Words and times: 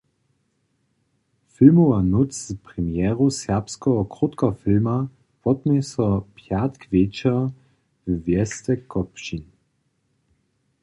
Filmowa 1.55 1.99
nóc 2.13 2.29
z 2.45 2.47
premjeru 2.65 3.27
serbskeho 3.41 4.01
krótkofilma 4.13 4.97
wotmě 5.43 5.79
so 5.91 6.07
pjatk 6.35 6.81
wječor 6.91 7.41
we 8.05 8.13
wjesce 8.25 8.71
Kopšin. 8.91 9.43